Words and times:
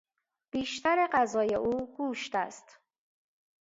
بیشتر 0.51 1.09
غذای 1.13 1.55
او 1.55 1.95
گوشت 1.97 2.35
است 2.35 2.79